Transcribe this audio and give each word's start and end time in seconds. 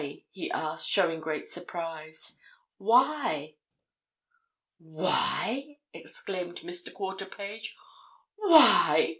he 0.31 0.49
asked, 0.51 0.89
showing 0.89 1.19
great 1.19 1.45
surprise. 1.45 2.39
"Why?" 2.79 3.53
"Why?" 4.79 5.77
exclaimed 5.93 6.61
Mr. 6.61 6.91
Quarterpage. 6.91 7.75
"Why? 8.35 9.09